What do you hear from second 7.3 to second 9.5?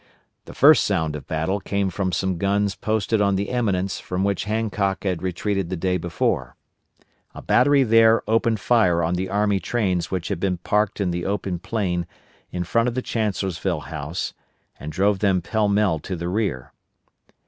A battery there opened fire on the